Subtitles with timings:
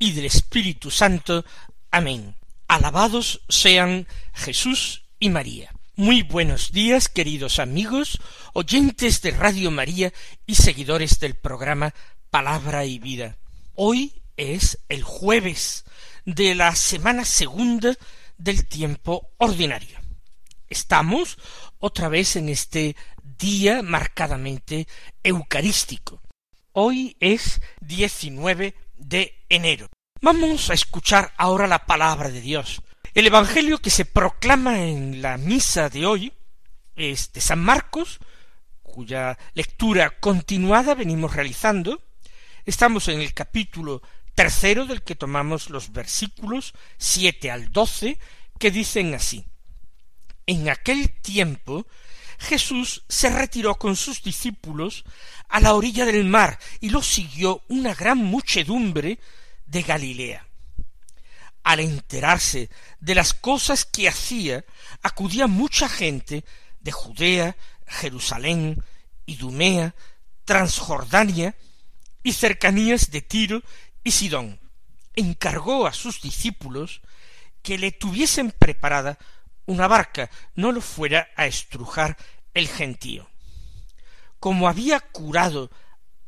[0.00, 1.44] y del Espíritu Santo.
[1.92, 2.34] Amén.
[2.66, 5.72] Alabados sean Jesús y María.
[5.94, 8.18] Muy buenos días, queridos amigos,
[8.54, 10.12] oyentes de Radio María
[10.46, 11.94] y seguidores del programa
[12.30, 13.36] Palabra y Vida.
[13.74, 15.84] Hoy es el jueves
[16.24, 17.94] de la semana segunda
[18.38, 19.98] del tiempo ordinario.
[20.70, 21.36] Estamos
[21.78, 22.96] otra vez en este
[23.38, 24.88] día marcadamente
[25.22, 26.22] eucarístico.
[26.72, 29.88] Hoy es 19 de enero.
[30.20, 32.82] Vamos a escuchar ahora la palabra de Dios.
[33.14, 36.32] El Evangelio que se proclama en la misa de hoy
[36.94, 38.20] es de San Marcos,
[38.82, 42.02] cuya lectura continuada venimos realizando.
[42.66, 44.02] Estamos en el capítulo
[44.34, 48.18] tercero del que tomamos los versículos siete al doce,
[48.58, 49.46] que dicen así
[50.46, 51.86] En aquel tiempo
[52.40, 55.04] Jesús se retiró con sus discípulos
[55.48, 59.18] a la orilla del mar y lo siguió una gran muchedumbre
[59.66, 60.46] de Galilea.
[61.62, 64.64] Al enterarse de las cosas que hacía,
[65.02, 66.44] acudía mucha gente
[66.80, 67.56] de Judea,
[67.86, 68.82] Jerusalén,
[69.26, 69.94] Idumea,
[70.46, 71.54] Transjordania
[72.22, 73.62] y cercanías de Tiro
[74.02, 74.58] y Sidón.
[75.14, 77.02] Encargó a sus discípulos
[77.62, 79.18] que le tuviesen preparada
[79.70, 82.16] una barca, no lo fuera a estrujar
[82.54, 83.30] el gentío.
[84.38, 85.70] Como había curado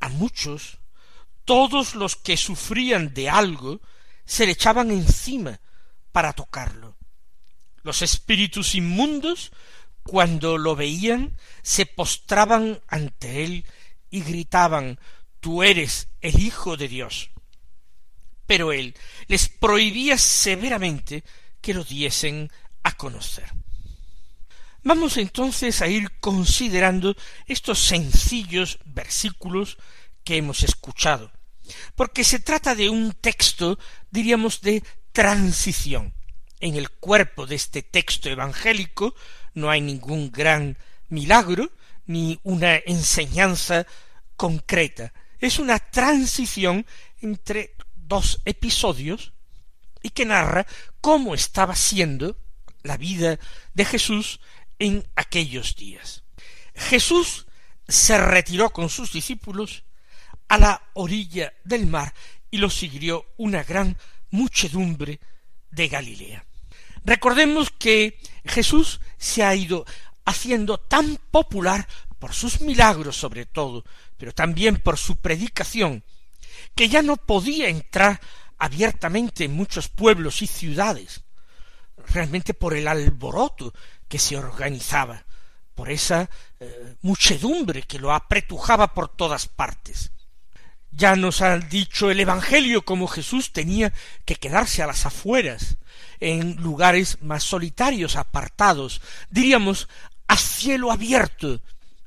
[0.00, 0.78] a muchos,
[1.44, 3.80] todos los que sufrían de algo
[4.24, 5.60] se le echaban encima
[6.12, 6.96] para tocarlo.
[7.82, 9.50] Los espíritus inmundos,
[10.04, 13.66] cuando lo veían, se postraban ante él
[14.10, 15.00] y gritaban
[15.40, 17.30] Tú eres el Hijo de Dios.
[18.46, 18.94] Pero él
[19.26, 21.24] les prohibía severamente
[21.60, 23.52] que lo diesen a conocer.
[24.84, 27.14] Vamos entonces a ir considerando
[27.46, 29.78] estos sencillos versículos
[30.24, 31.30] que hemos escuchado,
[31.94, 33.78] porque se trata de un texto,
[34.10, 34.82] diríamos, de
[35.12, 36.14] transición.
[36.58, 39.14] En el cuerpo de este texto evangélico
[39.54, 40.76] no hay ningún gran
[41.08, 41.70] milagro,
[42.06, 43.86] ni una enseñanza
[44.36, 45.12] concreta.
[45.38, 46.86] Es una transición
[47.20, 49.32] entre dos episodios
[50.02, 50.66] y que narra
[51.00, 52.36] cómo estaba siendo
[52.82, 53.38] la vida
[53.74, 54.40] de Jesús
[54.78, 56.24] en aquellos días.
[56.74, 57.46] Jesús
[57.86, 59.84] se retiró con sus discípulos
[60.48, 62.12] a la orilla del mar
[62.50, 63.96] y lo siguió una gran
[64.30, 65.20] muchedumbre
[65.70, 66.44] de Galilea.
[67.04, 69.84] Recordemos que Jesús se ha ido
[70.24, 71.86] haciendo tan popular
[72.18, 73.84] por sus milagros sobre todo,
[74.16, 76.04] pero también por su predicación,
[76.74, 78.20] que ya no podía entrar
[78.58, 81.24] abiertamente en muchos pueblos y ciudades,
[82.08, 83.72] realmente por el alboroto
[84.08, 85.24] que se organizaba,
[85.74, 86.28] por esa
[86.60, 90.12] eh, muchedumbre que lo apretujaba por todas partes.
[90.90, 93.92] Ya nos ha dicho el Evangelio cómo Jesús tenía
[94.26, 95.78] que quedarse a las afueras,
[96.20, 99.88] en lugares más solitarios, apartados, diríamos
[100.28, 101.60] a cielo abierto,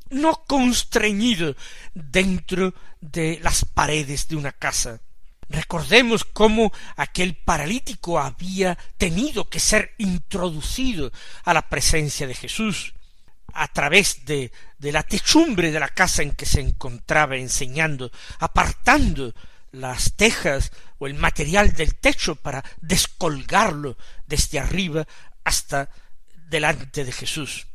[0.10, 1.56] no constreñido
[1.94, 5.02] dentro de las paredes de una casa.
[5.50, 11.12] Recordemos cómo aquel paralítico había tenido que ser introducido
[11.44, 12.94] a la presencia de Jesús
[13.54, 19.34] a través de, de la techumbre de la casa en que se encontraba enseñando, apartando
[19.72, 25.08] las tejas o el material del techo para descolgarlo desde arriba
[25.44, 25.90] hasta
[26.50, 27.68] delante de Jesús.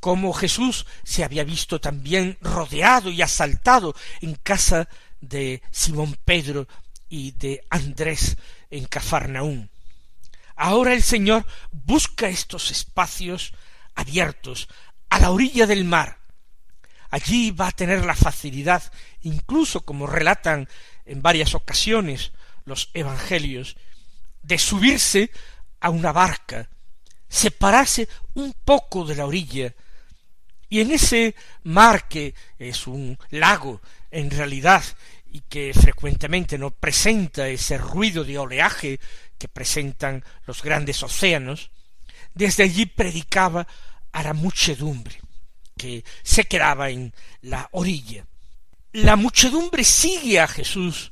[0.00, 4.88] Cómo Jesús se había visto también rodeado y asaltado en casa
[5.20, 6.68] de Simón Pedro
[7.08, 8.36] y de Andrés
[8.70, 9.70] en Cafarnaún.
[10.56, 13.52] Ahora el Señor busca estos espacios
[13.94, 14.68] abiertos
[15.10, 16.18] a la orilla del mar.
[17.10, 18.82] Allí va a tener la facilidad,
[19.22, 20.68] incluso como relatan
[21.04, 22.32] en varias ocasiones
[22.64, 23.76] los evangelios,
[24.42, 25.30] de subirse
[25.80, 26.68] a una barca,
[27.28, 29.74] separarse un poco de la orilla,
[30.68, 33.80] y en ese mar que es un lago
[34.10, 34.82] en realidad
[35.34, 39.00] y que frecuentemente no presenta ese ruido de oleaje
[39.36, 41.72] que presentan los grandes océanos,
[42.34, 43.66] desde allí predicaba
[44.12, 45.20] a la muchedumbre
[45.76, 48.24] que se quedaba en la orilla.
[48.92, 51.10] La muchedumbre sigue a Jesús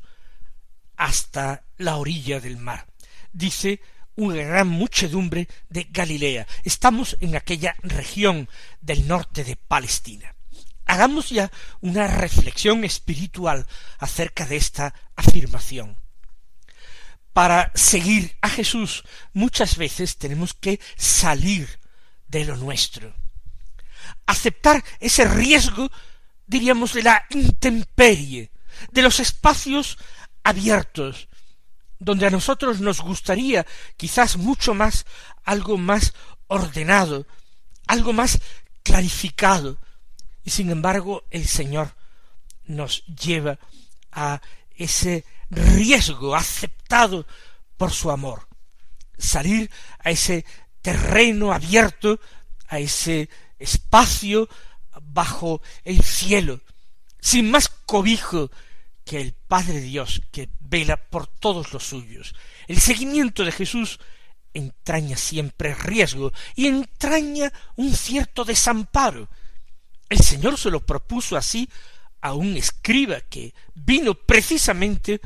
[0.96, 2.86] hasta la orilla del mar.
[3.32, 3.80] dice
[4.14, 6.46] una gran muchedumbre de Galilea.
[6.62, 8.48] Estamos en aquella región
[8.80, 10.32] del norte de Palestina.
[10.92, 11.50] Hagamos ya
[11.80, 13.66] una reflexión espiritual
[13.98, 15.96] acerca de esta afirmación.
[17.32, 19.02] Para seguir a Jesús
[19.32, 21.80] muchas veces tenemos que salir
[22.28, 23.14] de lo nuestro.
[24.26, 25.90] Aceptar ese riesgo,
[26.46, 28.50] diríamos, de la intemperie,
[28.90, 29.96] de los espacios
[30.44, 31.26] abiertos,
[32.00, 33.64] donde a nosotros nos gustaría
[33.96, 35.06] quizás mucho más
[35.42, 36.12] algo más
[36.48, 37.26] ordenado,
[37.86, 38.40] algo más
[38.82, 39.78] clarificado,
[40.44, 41.94] y sin embargo el Señor
[42.64, 43.58] nos lleva
[44.10, 44.40] a
[44.76, 47.26] ese riesgo aceptado
[47.76, 48.48] por su amor,
[49.18, 50.44] salir a ese
[50.80, 52.20] terreno abierto,
[52.68, 53.28] a ese
[53.58, 54.48] espacio
[55.00, 56.60] bajo el cielo,
[57.20, 58.50] sin más cobijo
[59.04, 62.34] que el Padre Dios que vela por todos los suyos.
[62.66, 63.98] El seguimiento de Jesús
[64.54, 69.28] entraña siempre riesgo y entraña un cierto desamparo.
[70.12, 71.70] El Señor se lo propuso así
[72.20, 75.22] a un escriba que vino precisamente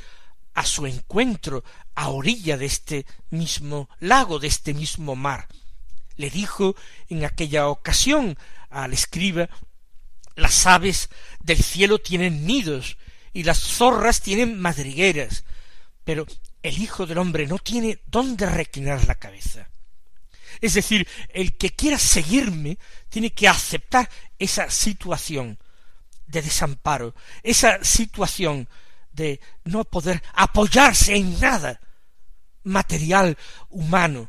[0.55, 1.65] a su encuentro
[1.97, 5.49] a orilla de este mismo lago, de este mismo mar.
[6.15, 6.77] Le dijo
[7.09, 8.39] en aquella ocasión
[8.71, 9.49] al escriba
[10.37, 11.11] las aves
[11.41, 12.97] del cielo tienen nidos
[13.33, 15.43] y las zorras tienen madrigueras,
[16.05, 16.27] pero
[16.63, 19.69] el Hijo del Hombre no tiene dónde reclinar la cabeza.
[20.61, 24.09] Es decir, el que quiera seguirme tiene que aceptar
[24.39, 25.59] esa situación
[26.27, 28.69] de desamparo, esa situación
[29.13, 31.81] de no poder apoyarse en nada
[32.65, 33.39] material
[33.71, 34.29] humano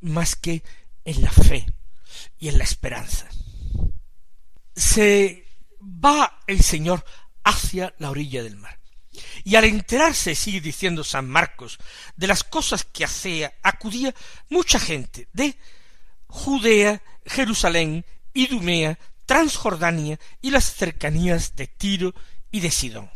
[0.00, 0.62] más que
[1.04, 1.66] en la fe
[2.38, 3.28] y en la esperanza.
[4.74, 5.46] Se
[5.80, 7.04] va el Señor
[7.44, 8.79] hacia la orilla del mar.
[9.44, 11.78] Y al enterarse, sigue diciendo San Marcos,
[12.16, 14.14] de las cosas que hacía, acudía
[14.48, 15.56] mucha gente de
[16.26, 18.04] Judea, Jerusalén,
[18.34, 22.14] Idumea, Transjordania y las cercanías de Tiro
[22.50, 23.10] y de Sidón.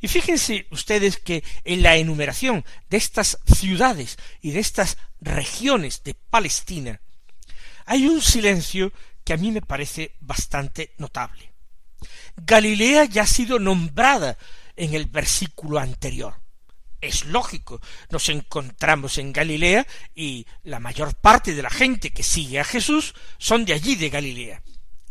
[0.00, 6.14] Y fíjense ustedes que en la enumeración de estas ciudades y de estas regiones de
[6.14, 7.00] Palestina
[7.84, 8.92] hay un silencio
[9.24, 11.52] que a mí me parece bastante notable.
[12.36, 14.38] Galilea ya ha sido nombrada
[14.78, 16.40] en el versículo anterior.
[17.00, 17.80] Es lógico,
[18.10, 23.14] nos encontramos en Galilea y la mayor parte de la gente que sigue a Jesús
[23.38, 24.62] son de allí de Galilea.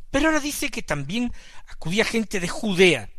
[0.10, 1.31] Pero ahora dice que también
[1.68, 3.10] acudía gente de Judea,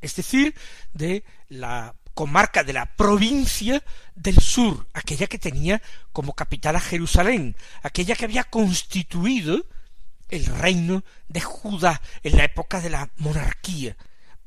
[0.00, 0.54] es decir,
[0.92, 3.82] de la comarca de la provincia
[4.14, 5.80] del sur, aquella que tenía
[6.12, 9.64] como capital a Jerusalén, aquella que había constituido
[10.28, 13.96] el reino de Judá en la época de la monarquía.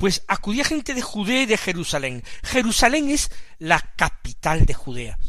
[0.01, 2.24] Pues acudía gente de Judea y de Jerusalén.
[2.42, 5.19] Jerusalén es la capital de Judea.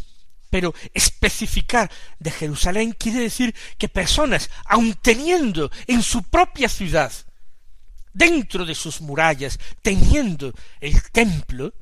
[0.48, 7.12] Pero especificar de Jerusalén quiere decir que personas, aun teniendo en su propia ciudad,
[8.14, 11.74] dentro de sus murallas, teniendo el templo,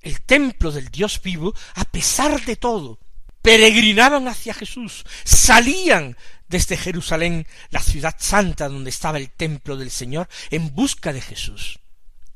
[0.00, 3.00] el templo del Dios vivo, a pesar de todo,
[3.42, 6.16] peregrinaban hacia Jesús, salían
[6.46, 11.80] desde Jerusalén, la ciudad santa donde estaba el templo del Señor, en busca de Jesús.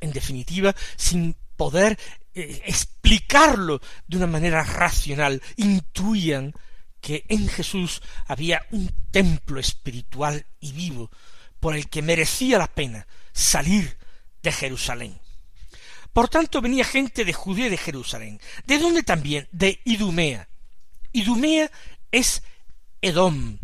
[0.01, 1.99] En definitiva, sin poder
[2.35, 6.55] eh, explicarlo de una manera racional, intuían
[7.01, 11.11] que en Jesús había un templo espiritual y vivo
[11.59, 13.99] por el que merecía la pena salir
[14.43, 15.19] de Jerusalén.
[16.13, 18.41] Por tanto venía gente de Judea y de Jerusalén.
[18.67, 19.49] ¿De dónde también?
[19.53, 20.49] De Idumea.
[21.13, 21.71] Idumea
[22.11, 22.43] es
[23.01, 23.59] Edom,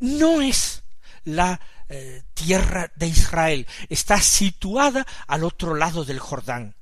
[0.00, 0.82] no es
[1.24, 6.74] la eh, tierra de Israel, está situada al otro lado del Jordán.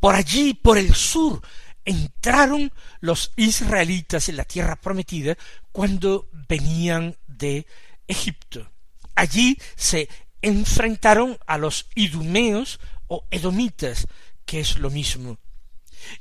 [0.00, 1.40] Por allí, por el sur,
[1.84, 5.36] entraron los israelitas en la tierra prometida
[5.72, 7.66] cuando venían de
[8.06, 8.70] Egipto.
[9.14, 10.08] Allí se
[10.42, 14.06] enfrentaron a los idumeos o edomitas,
[14.44, 15.38] que es lo mismo.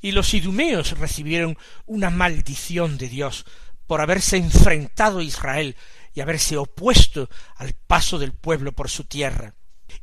[0.01, 3.45] Y los idumeos recibieron una maldición de Dios
[3.87, 5.75] por haberse enfrentado a Israel
[6.13, 9.53] y haberse opuesto al paso del pueblo por su tierra.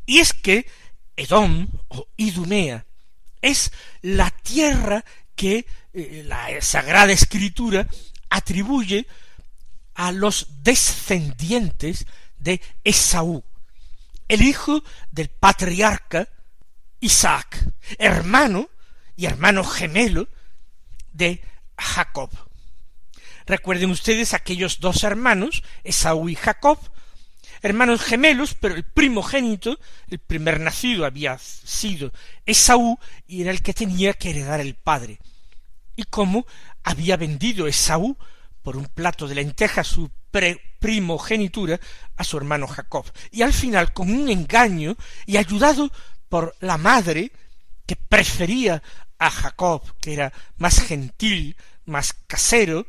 [0.07, 0.67] Y es que
[1.17, 2.87] Edom o Idumea
[3.43, 3.73] es
[4.03, 7.87] la tierra que eh, la Sagrada Escritura
[8.31, 9.07] atribuye
[9.95, 12.07] a los descendientes
[12.39, 13.43] de Esaú,
[14.29, 16.29] el hijo del patriarca
[17.01, 18.69] Isaac, hermano
[19.17, 20.29] y hermano gemelo
[21.13, 21.43] de
[21.77, 22.31] Jacob.
[23.49, 26.79] Recuerden ustedes aquellos dos hermanos, Esaú y Jacob,
[27.63, 32.13] hermanos gemelos, pero el primogénito, el primer nacido había sido
[32.45, 35.19] Esaú y era el que tenía que heredar el padre.
[35.97, 36.47] y cómo
[36.85, 38.17] había vendido Esaú
[38.63, 40.11] por un plato de lentejas su
[40.79, 41.81] primogenitura
[42.17, 43.05] a su hermano Jacob.
[43.33, 44.95] Y al final, con un engaño
[45.27, 45.91] y ayudado
[46.29, 47.33] por la madre,
[47.87, 48.83] que prefería
[49.19, 52.87] a Jacob, que era más gentil, más casero,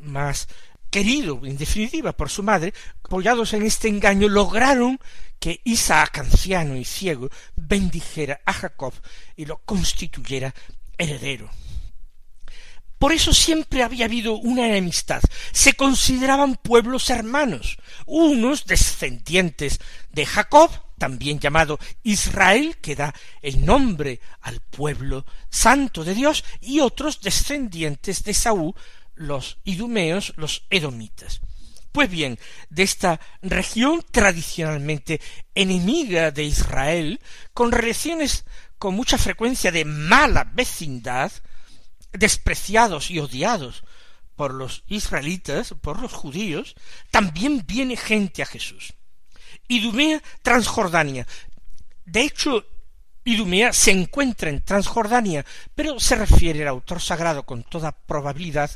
[0.00, 0.48] más
[0.90, 4.98] querido, en definitiva, por su madre, apoyados en este engaño, lograron
[5.38, 8.92] que Isaac, anciano y ciego, bendijera a Jacob
[9.36, 10.54] y lo constituyera
[10.98, 11.48] heredero.
[12.98, 15.22] Por eso siempre había habido una enemistad.
[15.52, 19.80] Se consideraban pueblos hermanos, unos descendientes
[20.12, 26.80] de Jacob, también llamado Israel, que da el nombre al pueblo santo de Dios, y
[26.80, 28.74] otros descendientes de Saúl,
[29.20, 31.42] los idumeos, los edomitas.
[31.92, 32.38] Pues bien,
[32.70, 35.20] de esta región tradicionalmente
[35.54, 37.20] enemiga de Israel,
[37.52, 38.44] con relaciones
[38.78, 41.30] con mucha frecuencia de mala vecindad,
[42.12, 43.84] despreciados y odiados
[44.36, 46.74] por los israelitas, por los judíos,
[47.10, 48.94] también viene gente a Jesús.
[49.68, 51.26] Idumea, Transjordania.
[52.06, 52.64] De hecho,
[53.24, 58.70] Idumea se encuentra en Transjordania, pero se refiere el autor sagrado con toda probabilidad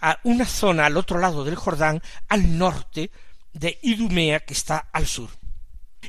[0.00, 3.10] a una zona al otro lado del Jordán, al norte
[3.52, 5.30] de Idumea, que está al sur.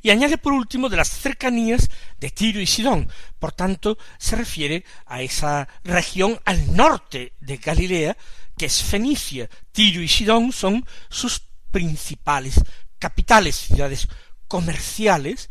[0.01, 1.89] Y añade por último de las cercanías
[2.19, 3.09] de Tiro y Sidón.
[3.39, 8.17] Por tanto, se refiere a esa región al norte de Galilea,
[8.57, 9.49] que es Fenicia.
[9.71, 12.61] Tiro y Sidón son sus principales
[12.99, 14.07] capitales, ciudades
[14.47, 15.49] comerciales,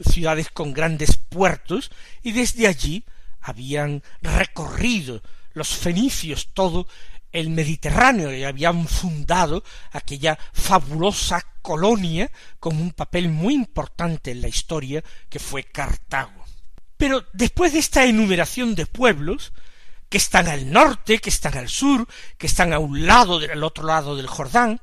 [0.00, 1.90] ciudades con grandes puertos,
[2.22, 3.04] y desde allí
[3.40, 5.22] habían recorrido
[5.52, 6.86] los fenicios todo
[7.32, 9.62] el Mediterráneo y habían fundado
[9.92, 16.44] aquella fabulosa colonia con un papel muy importante en la historia que fue Cartago.
[16.96, 19.52] Pero después de esta enumeración de pueblos,
[20.08, 22.06] que están al norte, que están al sur,
[22.38, 24.80] que están a un lado del otro lado del Jordán,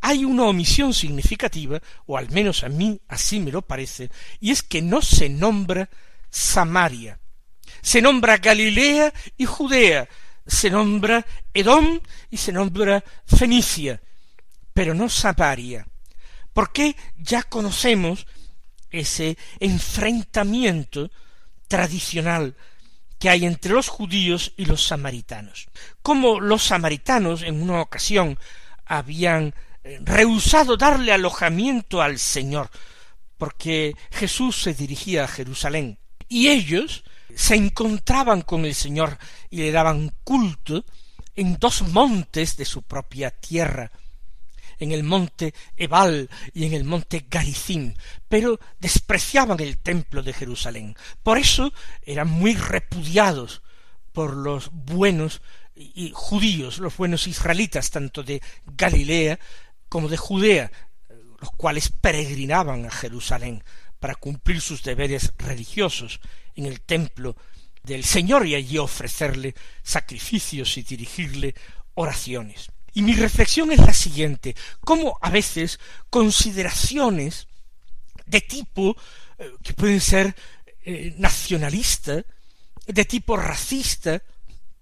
[0.00, 4.62] hay una omisión significativa, o al menos a mí así me lo parece, y es
[4.62, 5.88] que no se nombra
[6.30, 7.18] Samaria.
[7.82, 10.08] Se nombra Galilea y Judea,
[10.46, 14.00] se nombra Edom y se nombra Fenicia,
[14.72, 15.86] pero no Samaria,
[16.52, 18.26] porque ya conocemos
[18.90, 21.10] ese enfrentamiento
[21.68, 22.56] tradicional
[23.18, 25.68] que hay entre los judíos y los samaritanos.
[26.02, 28.38] Como los samaritanos en una ocasión
[28.86, 32.70] habían rehusado darle alojamiento al Señor,
[33.38, 39.18] porque Jesús se dirigía a Jerusalén, y ellos se encontraban con el Señor
[39.48, 40.84] y le daban culto
[41.34, 43.90] en dos montes de su propia tierra,
[44.78, 47.94] en el monte Ebal y en el monte Garizim,
[48.28, 50.96] pero despreciaban el templo de Jerusalén.
[51.22, 51.72] Por eso
[52.02, 53.62] eran muy repudiados
[54.12, 55.42] por los buenos
[56.12, 59.38] judíos, los buenos israelitas, tanto de Galilea
[59.90, 60.72] como de Judea,
[61.40, 63.62] los cuales peregrinaban a Jerusalén
[63.98, 66.20] para cumplir sus deberes religiosos
[66.54, 67.36] en el templo
[67.82, 71.54] del Señor y allí ofrecerle sacrificios y dirigirle
[71.94, 72.70] oraciones.
[72.92, 75.78] Y mi reflexión es la siguiente, cómo a veces
[76.08, 77.46] consideraciones
[78.26, 78.96] de tipo
[79.38, 80.34] eh, que pueden ser
[80.84, 82.24] eh, nacionalista,
[82.86, 84.22] de tipo racista,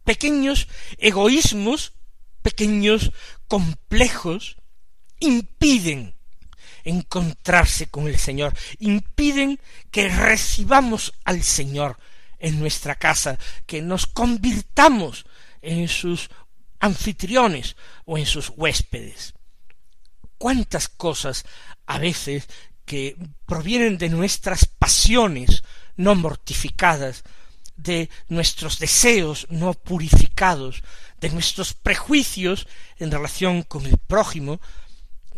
[0.04, 1.92] pequeños egoísmos,
[2.42, 3.12] pequeños
[3.46, 4.56] complejos,
[5.20, 6.14] impiden
[6.84, 9.60] encontrarse con el Señor, impiden
[9.90, 11.98] que recibamos al Señor
[12.38, 15.26] en nuestra casa, que nos convirtamos
[15.60, 16.30] en sus
[16.80, 19.34] anfitriones o en sus huéspedes.
[20.38, 21.44] Cuántas cosas
[21.86, 22.48] a veces
[22.84, 25.62] que provienen de nuestras pasiones
[25.96, 27.24] no mortificadas,
[27.76, 30.82] de nuestros deseos no purificados,
[31.20, 32.66] de nuestros prejuicios
[32.98, 34.60] en relación con el prójimo,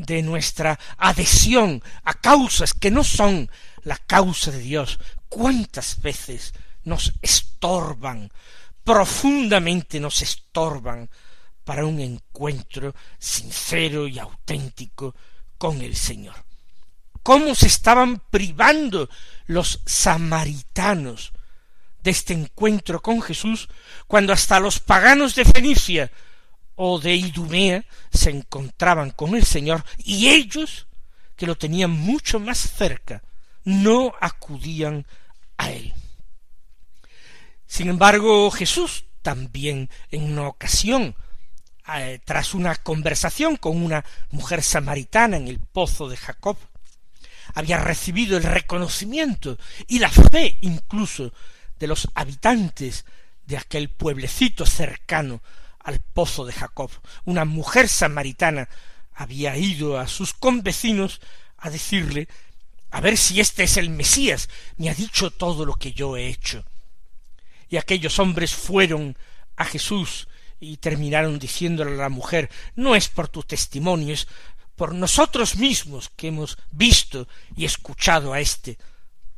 [0.07, 3.51] de nuestra adhesión a causas que no son
[3.83, 6.55] la causa de Dios, cuántas veces
[6.85, 8.31] nos estorban,
[8.83, 11.11] profundamente nos estorban
[11.65, 15.15] para un encuentro sincero y auténtico
[15.59, 16.45] con el Señor.
[17.23, 19.11] Cómo se estaban privando
[19.47, 21.33] los samaritanos
[22.03, 23.69] de este encuentro con Jesús
[24.07, 26.11] cuando hasta los paganos de Fenicia
[26.83, 30.87] o de Idumea se encontraban con el Señor y ellos,
[31.37, 33.23] que lo tenían mucho más cerca,
[33.65, 35.07] no acudían
[35.59, 35.93] a él.
[37.67, 41.15] Sin embargo, Jesús también en una ocasión,
[41.97, 46.57] eh, tras una conversación con una mujer samaritana en el pozo de Jacob,
[47.53, 51.35] había recibido el reconocimiento y la fe incluso
[51.79, 53.05] de los habitantes
[53.45, 55.43] de aquel pueblecito cercano
[55.81, 56.91] al pozo de Jacob.
[57.25, 58.69] Una mujer samaritana
[59.13, 61.21] había ido a sus convecinos
[61.59, 62.29] a decirle
[62.91, 66.29] a ver si este es el Mesías, me ha dicho todo lo que yo he
[66.29, 66.65] hecho.
[67.69, 69.17] Y aquellos hombres fueron
[69.57, 70.27] a Jesús
[70.59, 74.27] y terminaron diciéndole a la mujer no es por tu testimonio, es
[74.75, 78.77] por nosotros mismos que hemos visto y escuchado a éste,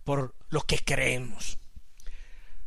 [0.04, 1.58] por lo que creemos.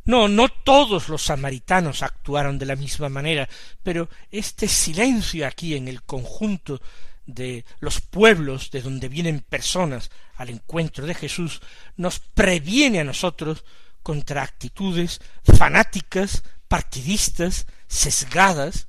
[0.06, 3.48] No, no todos los samaritanos actuaron de la misma manera,
[3.82, 6.80] pero este silencio aquí en el conjunto
[7.26, 11.60] de los pueblos de donde vienen personas al encuentro de Jesús
[11.96, 13.64] nos previene a nosotros
[14.02, 18.86] contra actitudes fanáticas, partidistas, sesgadas,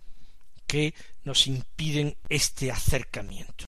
[0.68, 0.94] que
[1.24, 3.67] nos impiden este acercamiento.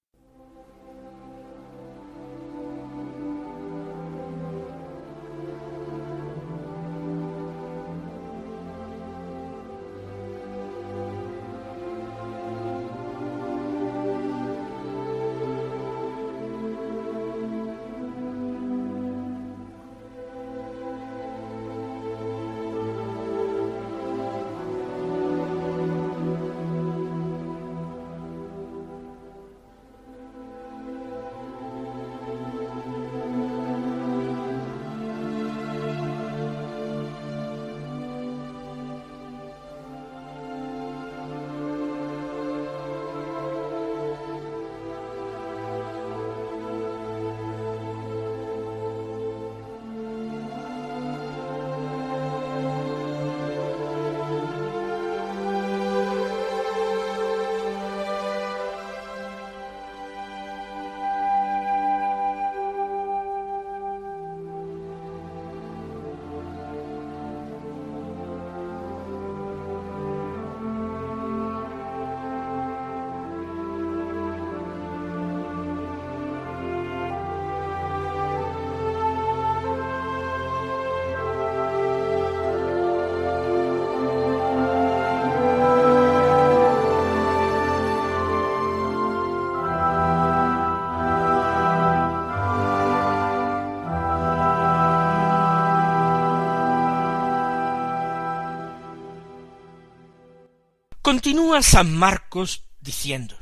[101.10, 103.36] Continúa San Marcos diciendo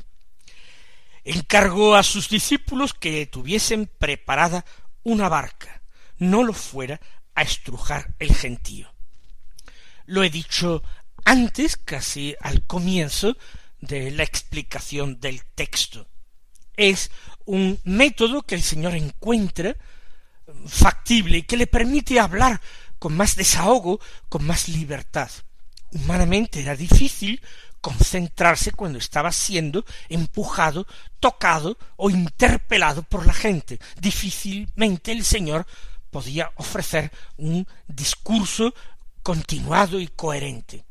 [1.22, 4.64] encargó a sus discípulos que tuviesen preparada
[5.02, 5.82] una barca,
[6.16, 6.98] no lo fuera
[7.34, 8.90] a estrujar el gentío.
[10.06, 10.82] Lo he dicho
[11.26, 13.36] antes, casi al comienzo
[13.82, 16.08] de la explicación del texto.
[16.74, 17.10] Es
[17.44, 19.76] un método que el Señor encuentra
[20.66, 22.62] factible y que le permite hablar
[22.98, 24.00] con más desahogo,
[24.30, 25.30] con más libertad.
[25.92, 27.40] Humanamente era difícil
[27.80, 30.86] concentrarse cuando estaba siendo empujado,
[31.20, 33.78] tocado o interpelado por la gente.
[34.00, 35.66] Difícilmente el Señor
[36.10, 38.74] podía ofrecer un discurso
[39.22, 40.84] continuado y coherente,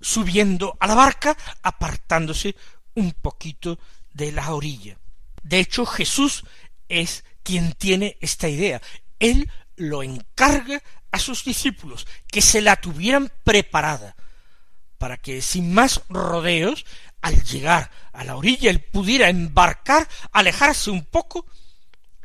[0.00, 2.54] subiendo a la barca, apartándose
[2.94, 3.78] un poquito
[4.12, 4.98] de la orilla.
[5.42, 6.44] De hecho, Jesús
[6.88, 8.82] es quien tiene esta idea.
[9.18, 14.16] Él lo encarga a sus discípulos, que se la tuvieran preparada,
[14.98, 16.84] para que sin más rodeos,
[17.22, 21.46] al llegar a la orilla, él pudiera embarcar, alejarse un poco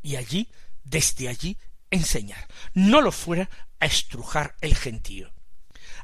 [0.01, 0.49] y allí,
[0.83, 1.57] desde allí,
[1.89, 2.47] enseñar.
[2.73, 5.31] No lo fuera a estrujar el gentío.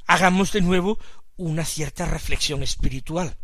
[0.06, 1.00] Hagamos de nuevo
[1.36, 3.38] una cierta reflexión espiritual.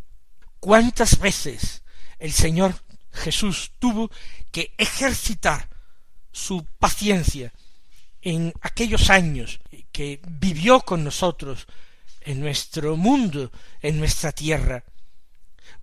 [0.60, 1.84] ¿Cuántas veces
[2.20, 2.76] el Señor
[3.12, 4.12] Jesús tuvo
[4.52, 5.70] que ejercitar
[6.32, 7.54] su paciencia
[8.22, 9.60] en aquellos años
[9.92, 11.68] que vivió con nosotros
[12.26, 14.84] en nuestro mundo, en nuestra tierra.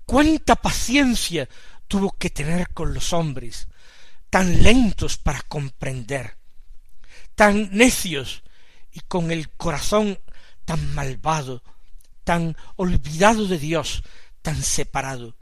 [0.05, 1.48] Cuánta paciencia
[1.88, 3.68] tuvo que tener con los hombres,
[4.28, 6.37] tan lentos para comprender,
[7.35, 8.42] tan necios
[8.92, 10.18] y con el corazón
[10.64, 11.62] tan malvado,
[12.24, 14.02] tan olvidado de Dios,
[14.42, 15.37] tan separado,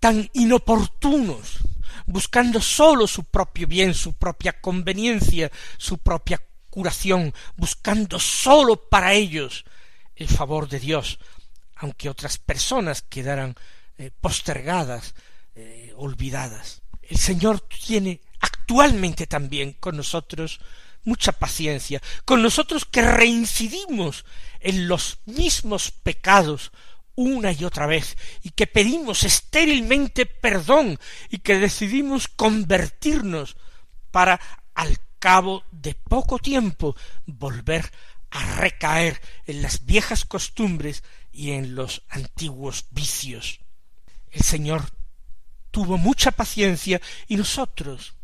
[0.00, 1.58] tan inoportunos,
[2.06, 9.64] buscando sólo su propio bien, su propia conveniencia, su propia curación, buscando sólo para ellos
[10.18, 11.18] el favor de Dios,
[11.76, 13.54] aunque otras personas quedaran
[13.96, 15.14] eh, postergadas,
[15.54, 16.82] eh, olvidadas.
[17.02, 20.60] El Señor tiene actualmente también con nosotros
[21.04, 24.24] mucha paciencia, con nosotros que reincidimos
[24.60, 26.72] en los mismos pecados
[27.14, 30.98] una y otra vez, y que pedimos estérilmente perdón,
[31.30, 33.56] y que decidimos convertirnos
[34.10, 34.40] para
[34.74, 36.94] al cabo de poco tiempo
[37.26, 37.90] volver
[38.30, 43.60] a recaer en las viejas costumbres y en los antiguos vicios.
[44.30, 44.90] El Señor
[45.70, 48.14] tuvo mucha paciencia y nosotros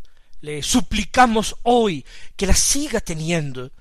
[0.40, 2.04] le suplicamos hoy
[2.36, 3.72] que la siga teniendo,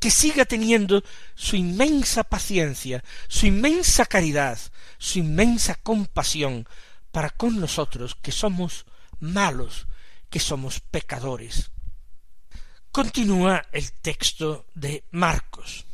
[0.00, 1.02] que siga teniendo
[1.34, 4.58] su inmensa paciencia, su inmensa caridad,
[4.98, 6.66] su inmensa compasión
[7.12, 8.86] para con nosotros que somos
[9.20, 9.86] malos,
[10.30, 11.70] que somos pecadores.
[12.96, 15.84] Continúa el texto de Marcos.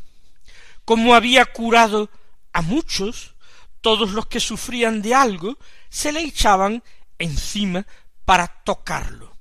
[0.85, 2.09] Como había curado
[2.53, 3.35] a muchos,
[3.81, 6.81] todos los que sufrían de algo se le echaban
[7.19, 7.85] encima
[8.25, 9.37] para tocarlo.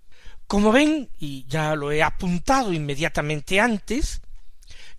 [0.47, 4.21] Como ven, y ya lo he apuntado inmediatamente antes,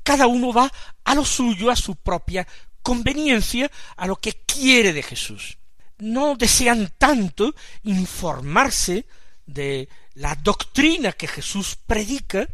[0.04, 0.70] cada uno va
[1.02, 2.46] a lo suyo, a su propia
[2.80, 5.58] conveniencia, a lo que quiere de Jesús.
[5.98, 9.04] No desean tanto informarse
[9.46, 12.48] de la doctrina que Jesús predica,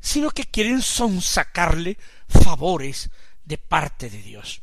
[0.00, 3.10] sino que quieren sonsacarle favores
[3.44, 4.62] de parte de Dios.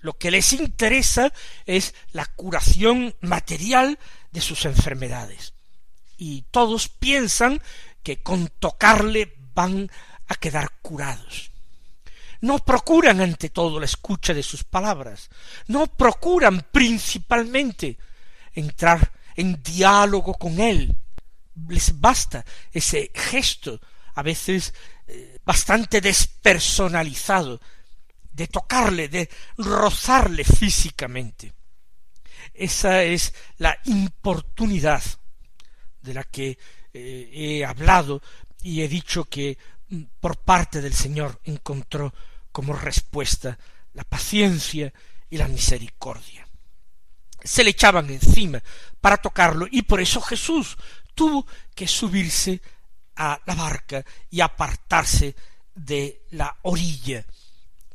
[0.00, 1.32] Lo que les interesa
[1.66, 3.98] es la curación material
[4.30, 5.52] de sus enfermedades.
[6.16, 7.60] Y todos piensan
[8.02, 9.90] que con tocarle van
[10.28, 11.50] a quedar curados.
[12.40, 15.28] No procuran ante todo la escucha de sus palabras,
[15.66, 17.98] no procuran principalmente
[18.54, 20.96] entrar en diálogo con él.
[21.68, 23.80] Les basta ese gesto,
[24.14, 24.72] a veces
[25.06, 27.60] eh, bastante despersonalizado,
[28.32, 31.52] de tocarle, de rozarle físicamente.
[32.54, 35.02] Esa es la importunidad
[36.00, 36.58] de la que
[36.92, 38.22] eh, he hablado
[38.62, 39.58] y he dicho que
[39.88, 42.12] mm, por parte del Señor encontró
[42.52, 43.58] como respuesta
[43.94, 44.92] la paciencia
[45.28, 46.46] y la misericordia.
[47.42, 48.62] Se le echaban encima
[49.00, 50.76] para tocarlo y por eso Jesús
[51.14, 52.60] tuvo que subirse
[53.16, 55.34] a la barca y apartarse
[55.74, 57.24] de la orilla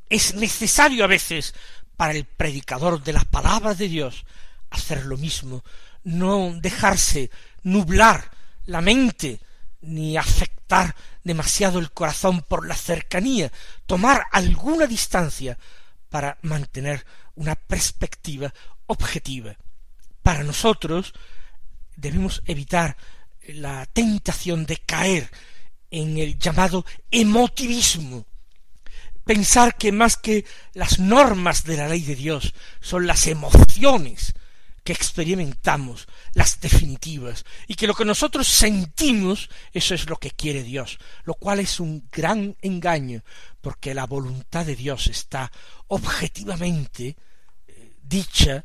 [0.10, 1.54] es necesario a veces
[1.98, 4.26] para el predicador de la palabra de Dios
[4.70, 5.64] hacer lo mismo,
[6.04, 7.32] no dejarse
[7.64, 8.32] nublar
[8.66, 9.40] la mente
[9.82, 13.52] ni afectar demasiado el corazón por la cercanía,
[13.86, 15.58] tomar alguna distancia
[16.10, 18.54] para mantener una perspectiva
[18.88, 19.56] objetiva.
[20.22, 21.14] Para nosotros
[21.96, 22.98] debemos evitar
[23.48, 25.30] la tentación de caer
[25.92, 28.26] en el llamado emotivismo,
[29.24, 34.34] pensar que más que las normas de la ley de Dios son las emociones
[34.84, 40.62] que experimentamos, las definitivas, y que lo que nosotros sentimos, eso es lo que quiere
[40.62, 43.24] Dios, lo cual es un gran engaño,
[43.62, 45.52] porque la voluntad de Dios está
[45.88, 47.16] objetivamente
[47.68, 48.64] eh, dicha,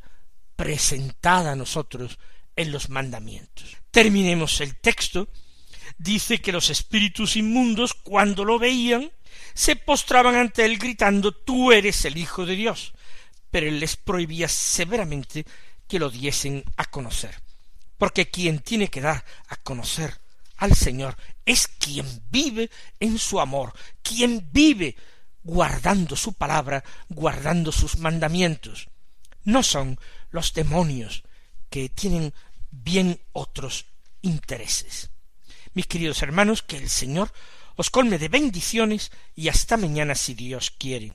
[0.56, 2.18] presentada a nosotros
[2.60, 3.76] en los mandamientos.
[3.90, 5.28] Terminemos el texto.
[5.98, 9.10] Dice que los espíritus inmundos, cuando lo veían,
[9.54, 12.92] se postraban ante él gritando Tú eres el Hijo de Dios.
[13.50, 15.44] Pero él les prohibía severamente
[15.88, 17.42] que lo diesen a conocer.
[17.98, 20.20] Porque quien tiene que dar a conocer
[20.56, 22.70] al Señor es quien vive
[23.00, 24.96] en su amor, quien vive
[25.42, 28.88] guardando su palabra, guardando sus mandamientos.
[29.44, 29.98] No son
[30.30, 31.24] los demonios
[31.70, 32.34] que tienen
[32.70, 33.86] bien otros
[34.22, 35.10] intereses.
[35.74, 37.32] Mis queridos hermanos, que el Señor
[37.76, 41.14] os colme de bendiciones y hasta mañana si Dios quiere.